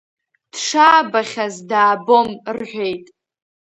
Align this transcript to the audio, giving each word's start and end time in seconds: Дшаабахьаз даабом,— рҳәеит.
Дшаабахьаз 0.53 1.55
даабом,— 1.69 2.29
рҳәеит. 2.55 3.05